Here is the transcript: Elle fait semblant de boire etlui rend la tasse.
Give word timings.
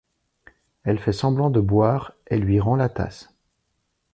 Elle 0.83 0.97
fait 0.97 1.13
semblant 1.13 1.51
de 1.51 1.59
boire 1.61 2.13
etlui 2.25 2.59
rend 2.59 2.75
la 2.75 2.89
tasse. 2.89 3.35